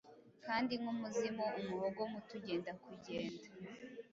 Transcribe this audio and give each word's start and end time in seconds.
Kandi, 0.45 0.71
nkumuzimu, 0.81 1.45
umuhogo 1.59 2.01
muto 2.11 2.31
ugenda 2.39 2.71
Kugenda, 2.83 3.43